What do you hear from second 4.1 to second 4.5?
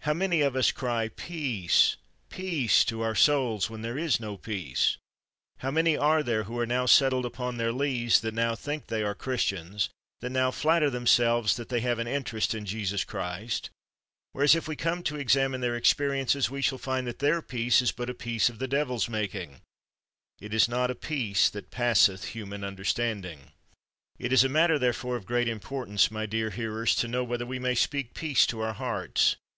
no